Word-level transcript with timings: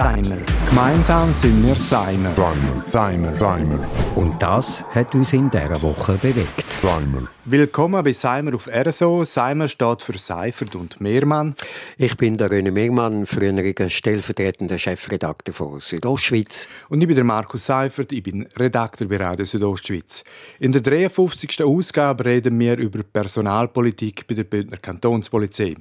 Seimer. 0.00 0.38
Gemeinsam 0.70 1.30
sind 1.30 1.62
wir 1.62 1.74
Seimer. 1.74 2.32
Seimer. 2.32 2.86
Seimer. 2.86 3.34
Seimer. 3.34 3.86
Und 4.16 4.40
das 4.40 4.82
hat 4.94 5.14
uns 5.14 5.34
in 5.34 5.50
dieser 5.50 5.82
Woche 5.82 6.14
bewegt. 6.14 6.64
Seimer. 6.80 7.28
Willkommen 7.44 8.02
bei 8.02 8.12
Seimer 8.12 8.54
auf 8.54 8.68
RSO. 8.68 9.24
Seimer 9.24 9.68
steht 9.68 10.00
für 10.02 10.16
Seifert 10.16 10.74
und 10.76 11.00
Mehrmann. 11.00 11.54
Ich 11.98 12.16
bin 12.16 12.38
der 12.38 12.50
René 12.50 12.70
Megmann, 12.70 13.26
früheriger 13.26 13.90
stellvertretender 13.90 14.78
Chefredakteur 14.78 15.52
von 15.52 15.80
Südostschweiz. 15.80 16.68
Und 16.88 17.02
ich 17.02 17.06
bin 17.06 17.16
der 17.16 17.24
Markus 17.24 17.66
Seifert, 17.66 18.12
ich 18.12 18.22
bin 18.22 18.46
Redakteur 18.56 19.08
bei 19.08 19.16
Radio 19.16 19.44
Südostschweiz. 19.44 20.24
In 20.60 20.72
der 20.72 20.80
53. 20.80 21.62
Ausgabe 21.64 22.24
reden 22.24 22.58
wir 22.58 22.78
über 22.78 23.02
Personalpolitik 23.02 24.26
bei 24.26 24.34
der 24.34 24.44
Bündner 24.44 24.76
Kantonspolizei. 24.76 25.74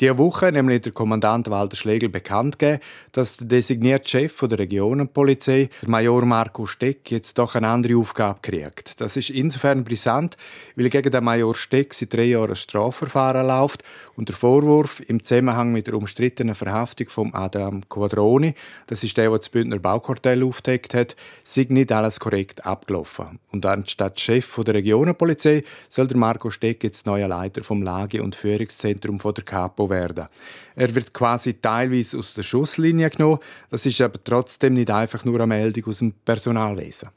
Diese 0.00 0.18
Woche 0.18 0.46
hat 0.46 0.54
nämlich 0.54 0.82
der 0.82 0.92
Kommandant 0.92 1.48
Walter 1.48 1.76
Schlegel 1.76 2.08
bekannt 2.08 2.58
gegeben, 2.58 2.82
dass 3.12 3.36
der 3.36 3.61
designierte 3.62 4.08
Chef 4.08 4.40
der 4.40 4.58
Regionenpolizei, 4.58 5.68
Major 5.86 6.26
Marco 6.26 6.66
Steck, 6.66 7.12
jetzt 7.12 7.38
doch 7.38 7.54
eine 7.54 7.68
andere 7.68 7.96
Aufgabe 7.96 8.40
kriegt. 8.42 9.00
Das 9.00 9.16
ist 9.16 9.30
insofern 9.30 9.84
brisant, 9.84 10.36
weil 10.74 10.90
gegen 10.90 11.12
den 11.12 11.22
Major 11.22 11.54
Steck 11.54 11.94
seit 11.94 12.12
drei 12.12 12.24
Jahren 12.24 12.50
ein 12.50 12.56
Strafverfahren 12.56 13.46
läuft 13.46 13.84
und 14.16 14.28
der 14.28 14.34
Vorwurf 14.34 15.00
im 15.06 15.24
Zusammenhang 15.24 15.70
mit 15.70 15.86
der 15.86 15.94
umstrittenen 15.94 16.56
Verhaftung 16.56 17.08
von 17.08 17.34
Adam 17.34 17.88
Quadroni, 17.88 18.54
das 18.88 19.04
ist 19.04 19.16
der, 19.16 19.30
der 19.30 19.38
das 19.38 19.48
Bündner 19.48 19.78
Baukartell 19.78 20.42
aufgedeckt 20.42 20.94
hat, 20.94 21.14
sei 21.44 21.66
nicht 21.68 21.92
alles 21.92 22.18
korrekt 22.18 22.66
abgelaufen. 22.66 23.38
Und 23.52 23.64
anstatt 23.64 24.18
Chef 24.18 24.60
der 24.66 24.74
Regionenpolizei 24.74 25.62
soll 25.88 26.08
der 26.08 26.16
Marco 26.16 26.50
Steck 26.50 26.82
jetzt 26.82 27.06
neuer 27.06 27.28
Leiter 27.28 27.62
vom 27.62 27.82
Lage- 27.82 28.24
und 28.24 28.34
Führungszentrum 28.34 29.18
der 29.18 29.44
Capo 29.44 29.88
werden. 29.88 30.26
Er 30.74 30.94
wird 30.94 31.12
quasi 31.12 31.54
teilweise 31.54 32.18
aus 32.18 32.34
der 32.34 32.42
Schusslinie 32.42 33.10
genommen. 33.10 33.38
Das 33.70 33.86
ist 33.86 34.00
aber 34.00 34.22
trotzdem 34.22 34.74
nicht 34.74 34.90
einfach 34.90 35.24
nur 35.24 35.36
eine 35.36 35.46
Meldung 35.46 35.84
aus 35.86 35.98
dem 35.98 36.12
Personalwesen. 36.12 37.10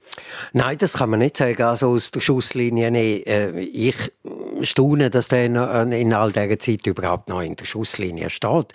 Nein, 0.54 0.78
das 0.78 0.94
kann 0.94 1.10
man 1.10 1.20
nicht 1.20 1.38
sagen. 1.38 1.64
Also 1.64 1.90
aus 1.90 2.12
der 2.12 2.22
Schusslinie 2.22 2.92
nehmen. 2.92 3.24
Äh, 3.26 3.60
ich 3.62 4.12
staune, 4.62 5.10
dass 5.10 5.28
der 5.28 5.46
in 5.46 6.14
all 6.14 6.32
dieser 6.32 6.60
Zeit 6.60 6.88
überhaupt 6.88 7.30
noch 7.30 7.42
in 7.42 7.56
der 7.56 7.66
Schusslinie 7.66 8.30
steht. 8.30 8.74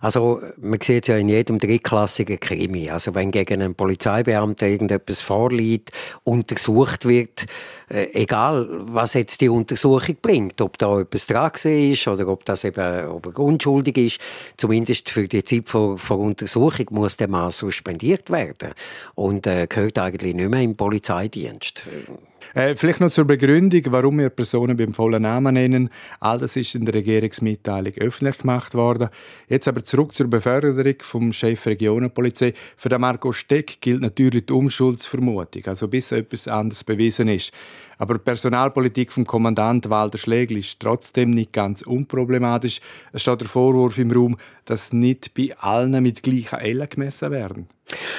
Also 0.00 0.40
man 0.58 0.80
sieht 0.80 1.04
es 1.04 1.08
ja 1.08 1.16
in 1.16 1.28
jedem 1.28 1.58
drittklassigen 1.58 2.38
Krimi. 2.38 2.90
Also 2.90 3.14
wenn 3.14 3.30
gegen 3.30 3.62
einen 3.62 3.74
Polizeibeamten 3.74 4.68
irgendetwas 4.68 5.20
vorliegt, 5.20 5.92
untersucht 6.24 7.06
wird, 7.06 7.46
äh, 7.88 8.08
egal 8.12 8.68
was 8.70 9.14
jetzt 9.14 9.40
die 9.40 9.48
Untersuchung 9.48 10.16
bringt, 10.20 10.60
ob 10.60 10.78
da 10.78 11.00
etwas 11.00 11.26
dran 11.26 11.50
ist 11.64 12.06
oder 12.08 12.28
ob 12.28 12.44
das 12.44 12.64
eben 12.64 13.06
ob 13.08 13.26
er 13.26 13.38
unschuldig 13.38 13.96
ist, 13.96 14.20
zumindest 14.56 15.10
für 15.10 15.28
die 15.28 15.44
Zeit 15.44 15.68
vor, 15.68 15.98
vor 15.98 16.18
Untersuchung 16.18 16.86
muss 16.90 17.16
der 17.16 17.28
Mann 17.28 17.50
suspendiert 17.50 18.30
werden 18.30 18.72
und 19.14 19.46
äh, 19.46 19.66
gehört 19.66 19.98
eigentlich 19.98 20.34
nicht 20.34 20.48
mehr 20.48 20.62
im 20.62 20.76
Polizeidienst. 20.76 21.82
Äh, 22.54 22.74
vielleicht 22.76 23.00
noch 23.00 23.10
zur 23.10 23.24
Begründung, 23.24 23.82
warum 23.86 24.18
wir 24.18 24.30
Personen 24.30 24.76
beim 24.76 24.94
vollen 24.94 25.22
Namen 25.22 25.54
nennen. 25.54 25.90
All 26.20 26.38
das 26.38 26.56
ist 26.56 26.74
in 26.74 26.84
der 26.84 26.94
Regierungsmitteilung 26.94 27.92
öffentlich 27.98 28.38
gemacht 28.38 28.74
worden. 28.74 29.08
Jetzt 29.48 29.68
aber 29.68 29.84
zurück 29.84 30.14
zur 30.14 30.28
Beförderung 30.28 30.94
vom 31.00 31.32
Chef 31.32 31.66
Regionenpolizei. 31.66 32.52
Für 32.76 32.88
den 32.88 33.00
Marco 33.00 33.32
Steck 33.32 33.80
gilt 33.80 34.00
natürlich 34.00 34.46
die 34.46 34.52
Umschuldsvermutung, 34.52 35.64
also 35.66 35.88
bis 35.88 36.12
etwas 36.12 36.48
anderes 36.48 36.84
bewiesen 36.84 37.28
ist. 37.28 37.52
Aber 37.98 38.14
die 38.14 38.20
Personalpolitik 38.20 39.12
vom 39.12 39.26
Kommandant 39.26 39.88
Walter 39.88 40.18
Schlegel 40.18 40.58
ist 40.58 40.80
trotzdem 40.80 41.30
nicht 41.30 41.52
ganz 41.52 41.82
unproblematisch. 41.82 42.80
Es 43.12 43.22
steht 43.22 43.40
der 43.40 43.48
Vorwurf 43.48 43.96
im 43.98 44.10
Raum, 44.10 44.36
dass 44.66 44.92
nicht 44.92 45.32
bei 45.34 45.56
allen 45.58 46.02
mit 46.02 46.22
gleichen 46.22 46.58
Ellen 46.58 46.88
gemessen 46.88 47.30
werden. 47.30 47.68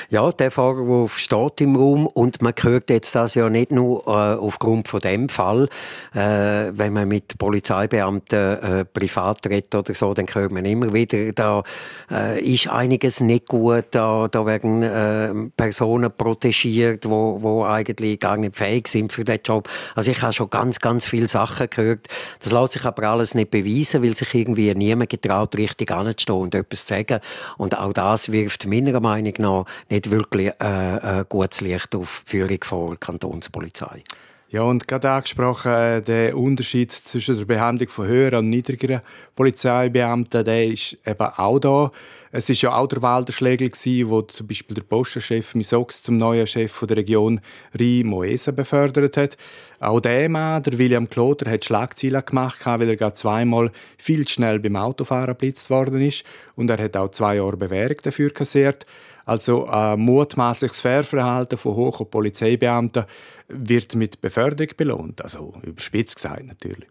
Ja, 0.09 0.31
der 0.31 0.49
Vorwurf 0.49 1.17
steht 1.17 1.61
im 1.61 1.75
Raum 1.75 2.07
und 2.07 2.41
man 2.41 2.53
hört 2.61 2.89
jetzt 2.89 3.13
das 3.15 3.35
ja 3.35 3.49
nicht 3.49 3.71
nur 3.71 4.07
aufgrund 4.17 4.87
von 4.87 4.99
dem 5.01 5.29
Fall, 5.29 5.69
äh, 6.13 6.71
wenn 6.71 6.93
man 6.93 7.07
mit 7.07 7.37
Polizeibeamten 7.37 8.59
äh, 8.59 8.85
privat 8.85 9.45
redet 9.47 9.73
oder 9.75 9.93
so, 9.95 10.13
dann 10.13 10.27
hört 10.31 10.51
man 10.51 10.65
immer 10.65 10.93
wieder, 10.93 11.31
da 11.33 11.63
äh, 12.11 12.41
ist 12.41 12.67
einiges 12.67 13.19
nicht 13.19 13.47
gut, 13.47 13.85
da, 13.91 14.27
da 14.29 14.45
werden 14.45 14.83
äh, 14.83 15.33
Personen 15.55 16.11
protegiert, 16.15 17.09
wo, 17.09 17.41
wo 17.41 17.65
eigentlich 17.65 18.19
gar 18.19 18.37
nicht 18.37 18.55
fähig 18.55 18.87
sind 18.87 19.11
für 19.11 19.23
den 19.23 19.39
Job. 19.43 19.69
Also 19.95 20.11
ich 20.11 20.21
habe 20.21 20.33
schon 20.33 20.49
ganz, 20.49 20.79
ganz 20.79 21.05
viele 21.05 21.27
Sachen 21.27 21.69
gehört. 21.69 22.07
Das 22.41 22.51
lässt 22.51 22.73
sich 22.73 22.85
aber 22.85 23.03
alles 23.03 23.35
nicht 23.35 23.51
beweisen, 23.51 24.03
weil 24.03 24.15
sich 24.15 24.33
irgendwie 24.33 24.73
niemand 24.75 25.09
getraut, 25.09 25.55
richtig 25.57 25.91
anzustehen 25.91 26.39
und 26.39 26.55
etwas 26.55 26.85
zu 26.85 26.95
sagen. 26.95 27.19
Und 27.57 27.77
auch 27.77 27.93
das 27.93 28.31
wirft 28.31 28.67
meiner 28.67 28.99
Meinung 28.99 29.33
nach 29.37 29.65
nicht 29.89 30.11
wirklich 30.11 30.51
äh, 30.61 31.19
äh, 31.19 31.25
gutes 31.27 31.61
Licht 31.61 31.95
auf 31.95 32.23
die 32.25 32.37
Führung 32.37 32.59
von 32.63 32.99
Kantonspolizei. 32.99 33.96
Ja, 34.49 34.61
und 34.61 34.87
gerade 34.87 35.09
angesprochen, 35.09 35.73
äh, 35.73 36.01
der 36.01 36.37
Unterschied 36.37 36.93
zwischen 36.93 37.37
der 37.37 37.43
Behandlung 37.43 37.89
von 37.89 38.07
höheren 38.07 38.39
und 38.39 38.49
niedrigeren 38.49 39.01
Polizeibeamten, 39.35 40.45
der 40.45 40.67
ist 40.67 40.97
eben 41.05 41.19
auch 41.19 41.59
da. 41.59 41.91
Es 42.37 42.51
ist 42.51 42.61
ja 42.61 42.75
auch 42.75 42.85
der 42.85 43.01
Walter 43.01 43.33
Schlegel 43.33 43.71
gewesen, 43.71 44.11
wo 44.11 44.21
zum 44.21 44.45
Beispiel 44.45 44.75
der 44.75 44.83
Postenchef 44.83 45.55
Misox 45.55 46.03
zum 46.03 46.19
neuen 46.19 46.45
Chef 46.45 46.85
der 46.87 46.97
Region 46.97 47.41
Rhein-Moesa 47.73 48.51
befördert 48.51 49.17
hat. 49.17 49.37
Auch 49.79 49.99
der 49.99 50.29
Mann, 50.29 50.61
der 50.61 50.77
William 50.77 51.09
Kloter, 51.09 51.49
hat 51.49 51.65
Schlagzeilen 51.65 52.23
gemacht, 52.23 52.63
weil 52.63 52.89
er 52.89 52.95
gerade 52.95 53.15
zweimal 53.15 53.71
viel 53.97 54.27
zu 54.27 54.33
schnell 54.35 54.59
beim 54.59 54.75
Autofahren 54.75 55.29
geblitzt 55.29 55.71
worden 55.71 55.99
ist. 55.99 56.25
Und 56.55 56.69
er 56.69 56.77
hat 56.77 56.95
auch 56.95 57.09
zwei 57.09 57.37
Jahre 57.37 57.57
Bewährung 57.57 57.97
dafür 58.03 58.29
kassiert. 58.29 58.85
Also 59.25 59.65
ein 59.65 59.99
mutmaßliches 59.99 60.79
Fairverhalten 60.79 61.57
von 61.57 61.73
hohen 61.73 62.07
Polizeibeamten 62.07 63.05
wird 63.47 63.95
mit 63.95 64.21
Beförderung 64.21 64.75
belohnt. 64.77 65.23
Also 65.23 65.53
überspitzt 65.63 66.17
gesagt 66.17 66.45
natürlich. 66.45 66.87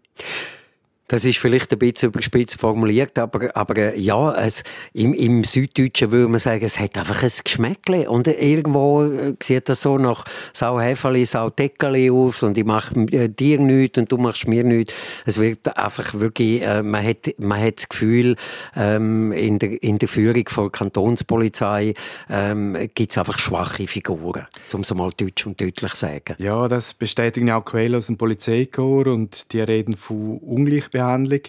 Das 1.09 1.23
ist 1.23 1.37
vielleicht 1.37 1.71
ein 1.71 1.79
bisschen 1.79 2.09
überspitzt 2.09 2.59
formuliert, 2.59 3.17
aber, 3.17 3.55
aber 3.55 3.77
äh, 3.77 3.97
ja, 3.97 4.33
es, 4.33 4.61
im, 4.91 5.13
im 5.13 5.45
Süddeutschen 5.45 6.11
würde 6.11 6.27
man 6.27 6.39
sagen, 6.39 6.65
es 6.65 6.77
hat 6.77 6.97
einfach 6.97 7.23
ein 7.23 7.31
Geschmäckle. 7.41 8.09
Und 8.09 8.27
irgendwo 8.27 9.03
äh, 9.03 9.33
sieht 9.41 9.69
das 9.69 9.83
so 9.83 9.97
nach 9.97 10.25
Sauhäferli, 10.51 11.25
Saudeckeli 11.25 12.11
aus 12.11 12.43
und 12.43 12.57
ich 12.57 12.65
mache 12.65 12.93
äh, 13.11 13.29
dir 13.29 13.57
nichts 13.57 13.97
und 13.97 14.11
du 14.11 14.17
machst 14.17 14.49
mir 14.49 14.65
nichts. 14.65 14.93
Es 15.25 15.39
wird 15.39 15.77
einfach 15.77 16.13
wirklich, 16.13 16.61
äh, 16.61 16.83
man, 16.83 17.05
hat, 17.05 17.33
man 17.37 17.61
hat 17.61 17.77
das 17.77 17.87
Gefühl, 17.87 18.35
ähm, 18.75 19.31
in, 19.31 19.59
der, 19.59 19.81
in 19.81 19.99
der 19.99 20.09
Führung 20.09 20.43
von 20.49 20.73
Kantonspolizei 20.73 21.93
ähm, 22.29 22.75
gibt 22.95 23.13
es 23.13 23.17
einfach 23.17 23.39
schwache 23.39 23.87
Figuren, 23.87 24.45
um 24.73 24.81
es 24.81 24.93
mal 24.93 25.11
deutsch 25.15 25.45
und 25.45 25.61
deutlich 25.61 25.93
zu 25.93 25.99
sagen. 25.99 26.35
Ja, 26.37 26.67
das 26.67 26.93
bestätigen 26.93 27.49
auch 27.51 27.63
Quellen 27.63 27.95
aus 27.95 28.07
dem 28.07 28.17
Polizeikorps 28.17 29.09
und 29.09 29.53
die 29.53 29.61
reden 29.61 29.95
von 29.95 30.39
Ungleichbehandlung 30.39 30.96
Behandlung. 30.97 31.41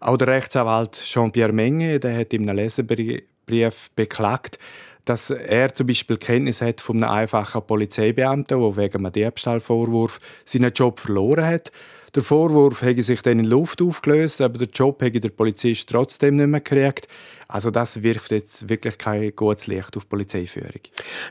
Auch 0.00 0.16
der 0.16 0.28
Rechtsanwalt 0.28 0.92
Jean-Pierre 0.92 1.52
Menge 1.52 1.98
der 1.98 2.18
hat 2.18 2.32
in 2.34 2.48
einem 2.48 2.56
Leserbrief 2.56 3.90
beklagt, 3.96 4.58
dass 5.04 5.30
er 5.30 5.74
zum 5.74 5.86
Beispiel 5.86 6.16
Kenntnis 6.16 6.60
hat 6.60 6.80
von 6.80 7.02
einem 7.02 7.12
einfachen 7.12 7.62
Polizeibeamten, 7.66 8.58
der 8.58 8.76
wegen 8.76 8.98
einem 8.98 9.12
Diebstahlvorwurf 9.12 10.20
seinen 10.44 10.72
Job 10.72 11.00
verloren 11.00 11.46
hat. 11.46 11.72
Der 12.14 12.22
Vorwurf 12.22 12.82
hätte 12.82 13.02
sich 13.02 13.22
dann 13.22 13.40
in 13.40 13.44
Luft 13.44 13.82
aufgelöst, 13.82 14.40
aber 14.40 14.58
der 14.58 14.68
Job 14.68 15.02
hätte 15.02 15.20
der 15.20 15.30
Polizist 15.30 15.88
trotzdem 15.88 16.36
nicht 16.36 16.46
mehr 16.46 16.60
gekriegt. 16.60 17.08
Also 17.48 17.70
das 17.70 18.02
wirft 18.02 18.30
jetzt 18.30 18.68
wirklich 18.68 18.98
kein 18.98 19.34
gutes 19.36 19.66
Licht 19.66 19.96
auf 19.96 20.04
die 20.04 20.08
Polizeiführung. 20.08 20.80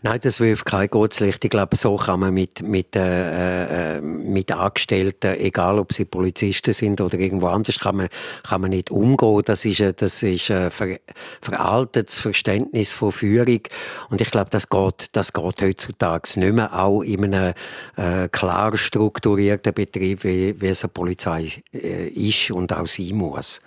Nein, 0.04 0.20
das 0.22 0.40
wirft 0.40 0.66
kein 0.66 0.88
gutes 0.90 1.20
Licht. 1.20 1.44
Ich 1.44 1.50
glaube, 1.50 1.76
so 1.76 1.96
kann 1.96 2.20
man 2.20 2.34
mit, 2.34 2.62
mit, 2.62 2.96
äh, 2.96 3.98
äh, 3.98 4.02
mit 4.02 4.52
Angestellten, 4.52 5.36
egal 5.40 5.80
ob 5.80 5.92
sie 5.92 6.06
Polizisten 6.06 6.74
sind 6.74 7.02
oder 7.02 7.18
irgendwo 7.18 7.48
anders, 7.48 7.80
kann 7.80 7.98
man, 7.98 8.10
kann 8.44 8.62
man 8.62 8.70
nicht 8.70 8.92
umgehen. 8.92 9.42
Das 9.46 9.66
ist, 9.66 10.02
das 10.02 10.22
ist 10.22 10.52
ein 10.52 10.70
ver, 10.70 11.00
veraltetes 11.42 12.20
Verständnis 12.20 12.94
von 12.94 13.12
Führung. 13.12 13.62
Und 14.10 14.22
ich 14.22 14.32
glaube, 14.32 14.50
das 14.52 14.70
geht, 14.70 15.10
das 15.14 15.34
geht 15.34 15.62
heutzutage 15.62 16.40
nicht 16.40 16.54
mehr, 16.54 16.80
auch 16.80 17.02
in 17.02 17.34
einem 17.34 17.54
äh, 17.96 18.30
klar 18.30 18.78
strukturierten 18.78 19.74
Betrieb, 19.74 20.24
wie, 20.24 20.60
wie 20.62 20.73
es 20.74 20.84
eine 20.84 20.92
Polizei 20.94 21.48
äh, 21.74 22.08
ist 22.08 22.52
und 22.52 22.74
auch 22.74 22.88
sein 22.88 23.16
muss. 23.16 23.62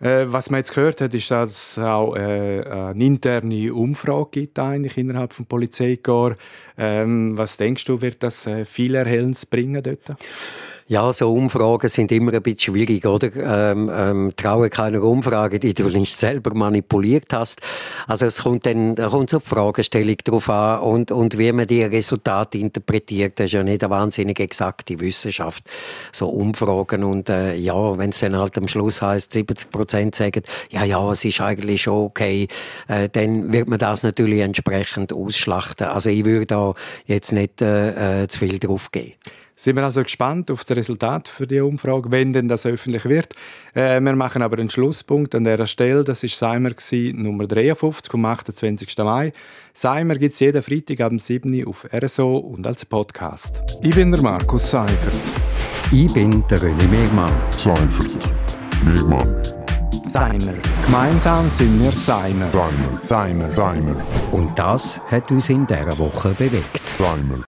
Äh, 0.00 0.26
was 0.26 0.50
man 0.50 0.58
jetzt 0.58 0.74
gehört 0.74 1.00
hat, 1.00 1.14
ist, 1.14 1.30
dass 1.30 1.50
es 1.50 1.78
auch 1.78 2.14
äh, 2.14 2.62
eine 2.62 3.04
interne 3.04 3.72
Umfrage 3.72 4.30
gibt 4.30 4.58
eigentlich 4.58 4.96
innerhalb 4.96 5.36
des 5.36 5.46
Polizeikorps. 5.46 6.36
Ähm, 6.76 7.36
was 7.36 7.56
denkst 7.56 7.84
du, 7.84 8.00
wird 8.00 8.22
das 8.22 8.48
viel 8.64 8.94
Erhellens 8.94 9.46
bringen 9.46 9.82
dort? 9.82 10.18
Ja, 10.90 11.12
so 11.12 11.30
Umfragen 11.34 11.90
sind 11.90 12.10
immer 12.12 12.32
ein 12.32 12.40
bisschen 12.40 12.74
schwierig, 12.74 13.04
oder? 13.04 13.28
Ähm, 13.36 13.90
ähm, 13.94 14.32
traue 14.34 14.70
keiner 14.70 15.02
Umfrage, 15.02 15.58
die 15.58 15.74
du 15.74 15.90
nicht 15.90 16.18
selber 16.18 16.54
manipuliert 16.54 17.30
hast. 17.30 17.60
Also 18.06 18.24
es 18.24 18.42
kommt 18.42 18.64
dann, 18.64 18.94
da 18.94 19.10
kommt 19.10 19.28
so 19.28 19.38
die 19.38 19.46
Fragestellung 19.46 20.16
drauf 20.24 20.48
an 20.48 20.80
und, 20.80 21.10
und 21.10 21.36
wie 21.36 21.52
man 21.52 21.66
die 21.66 21.82
Resultate 21.82 22.56
interpretiert. 22.56 23.38
Das 23.38 23.46
ist 23.46 23.52
ja 23.52 23.62
nicht 23.62 23.84
eine 23.84 23.90
wahnsinnig 23.90 24.40
exakte 24.40 24.98
Wissenschaft. 24.98 25.62
So 26.10 26.30
Umfragen 26.30 27.04
und 27.04 27.28
äh, 27.28 27.54
ja, 27.54 27.98
wenn 27.98 28.08
es 28.08 28.20
dann 28.20 28.34
halt 28.34 28.56
am 28.56 28.66
Schluss 28.66 29.02
heißt, 29.02 29.34
70 29.34 29.70
Prozent 29.70 30.14
sagen, 30.14 30.40
ja, 30.70 30.84
ja, 30.84 31.12
es 31.12 31.22
ist 31.22 31.42
eigentlich 31.42 31.82
schon 31.82 32.06
okay, 32.06 32.48
äh, 32.86 33.10
dann 33.10 33.52
wird 33.52 33.68
man 33.68 33.78
das 33.78 34.04
natürlich 34.04 34.40
entsprechend 34.40 35.12
ausschlachten. 35.12 35.88
Also 35.88 36.08
ich 36.08 36.24
würde 36.24 36.46
da 36.46 36.74
jetzt 37.04 37.32
nicht 37.32 37.60
äh, 37.60 38.22
äh, 38.22 38.28
zu 38.28 38.38
viel 38.38 38.58
drauf 38.58 38.90
geben. 38.90 39.12
Sind 39.60 39.74
wir 39.74 39.82
also 39.82 40.04
gespannt 40.04 40.52
auf 40.52 40.64
das 40.64 40.76
Resultat 40.76 41.26
für 41.26 41.44
die 41.44 41.58
Umfrage, 41.58 42.12
wenn 42.12 42.32
denn 42.32 42.46
das 42.46 42.64
öffentlich 42.64 43.04
wird. 43.06 43.34
Äh, 43.74 43.98
wir 43.98 44.14
machen 44.14 44.40
aber 44.40 44.56
einen 44.56 44.70
Schlusspunkt 44.70 45.34
an 45.34 45.42
dieser 45.42 45.66
Stelle. 45.66 46.04
Das 46.04 46.22
war 46.22 46.28
Seimer 46.28 46.70
Nummer 47.14 47.44
53 47.44 48.14
am 48.14 48.24
28. 48.24 48.96
Mai. 48.98 49.32
Seimer 49.74 50.14
gibt 50.14 50.34
es 50.34 50.40
jeden 50.40 50.62
Freitag 50.62 51.00
am 51.00 51.18
7. 51.18 51.66
auf 51.66 51.88
RSO 51.92 52.36
und 52.36 52.68
als 52.68 52.84
Podcast. 52.84 53.60
Ich 53.82 53.96
bin 53.96 54.12
der 54.12 54.22
Markus 54.22 54.70
Seifert. 54.70 55.20
Ich 55.90 56.14
bin 56.14 56.44
der 56.48 56.58
René 56.58 56.86
Megmann. 56.88 57.32
Seifert. 57.50 58.30
Megmann. 58.84 59.42
Seimer. 60.12 60.54
Gemeinsam 60.86 61.50
sind 61.50 61.82
wir 61.82 61.90
Seimer. 61.90 62.48
Seimer. 62.48 63.00
Seimer. 63.02 63.50
Seimer. 63.50 63.96
Und 64.30 64.56
das 64.56 65.00
hat 65.10 65.28
uns 65.32 65.50
in 65.50 65.66
dieser 65.66 65.98
Woche 65.98 66.28
bewegt. 66.38 66.80
Seimer. 66.96 67.42